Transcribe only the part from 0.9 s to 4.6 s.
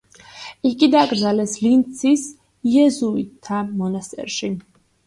დაკრძალეს ლინცის იეზუიტთა მონასტერში.